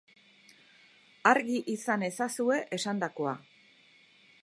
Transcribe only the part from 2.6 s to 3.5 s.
esandakoa.